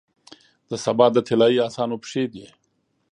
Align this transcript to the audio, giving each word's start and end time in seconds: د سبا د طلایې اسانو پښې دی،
د 0.69 0.71
سبا 0.85 1.05
د 1.11 1.17
طلایې 1.27 1.61
اسانو 1.67 1.95
پښې 2.03 2.23
دی، 2.33 2.45